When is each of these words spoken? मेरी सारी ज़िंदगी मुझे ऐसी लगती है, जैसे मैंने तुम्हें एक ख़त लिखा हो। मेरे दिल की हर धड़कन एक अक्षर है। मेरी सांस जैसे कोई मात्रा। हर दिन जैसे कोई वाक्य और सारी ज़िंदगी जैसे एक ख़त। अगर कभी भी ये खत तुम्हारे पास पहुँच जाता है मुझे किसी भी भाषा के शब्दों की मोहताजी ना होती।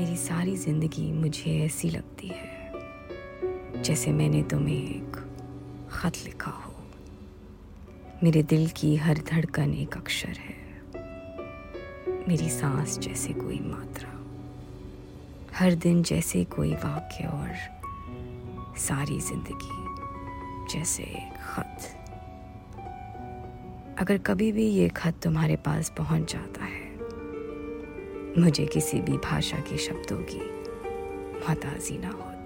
मेरी 0.00 0.16
सारी 0.16 0.54
ज़िंदगी 0.56 1.10
मुझे 1.12 1.50
ऐसी 1.64 1.88
लगती 1.90 2.28
है, 2.28 3.82
जैसे 3.82 4.12
मैंने 4.12 4.42
तुम्हें 4.42 4.76
एक 4.76 5.16
ख़त 5.92 6.16
लिखा 6.24 6.50
हो। 6.50 6.72
मेरे 8.22 8.42
दिल 8.42 8.68
की 8.68 8.94
हर 8.96 9.18
धड़कन 9.30 9.74
एक 9.74 9.96
अक्षर 9.96 10.38
है। 10.38 10.56
मेरी 12.28 12.48
सांस 12.48 12.98
जैसे 12.98 13.32
कोई 13.32 13.58
मात्रा। 13.60 14.10
हर 15.58 15.74
दिन 15.74 16.02
जैसे 16.02 16.44
कोई 16.44 16.72
वाक्य 16.74 17.26
और 17.28 17.54
सारी 18.78 19.20
ज़िंदगी 19.20 20.74
जैसे 20.74 21.02
एक 21.02 21.36
ख़त। 21.46 21.90
अगर 23.98 24.18
कभी 24.18 24.52
भी 24.52 24.66
ये 24.66 24.88
खत 24.88 25.20
तुम्हारे 25.22 25.56
पास 25.56 25.92
पहुँच 25.98 26.32
जाता 26.32 26.64
है 26.64 26.88
मुझे 28.38 28.66
किसी 28.66 29.00
भी 29.00 29.12
भाषा 29.12 29.56
के 29.56 29.76
शब्दों 29.78 30.16
की 30.16 30.38
मोहताजी 30.38 31.98
ना 31.98 32.08
होती। 32.08 32.39